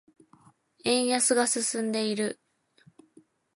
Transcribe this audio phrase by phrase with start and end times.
[0.83, 2.39] 円安が進んでいる。